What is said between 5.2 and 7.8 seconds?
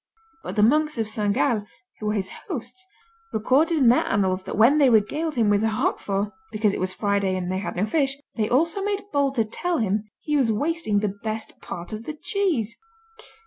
him with Roquefort (because it was Friday and they had